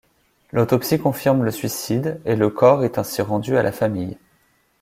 L'autopsie 0.51 0.97
confirme 0.97 1.43
le 1.43 1.51
suicide, 1.51 2.19
et 2.25 2.35
le 2.35 2.49
corps 2.49 2.83
est 2.83 2.97
ainsi 2.97 3.21
rendu 3.21 3.55
à 3.55 3.61
la 3.61 3.71
famille. 3.71 4.17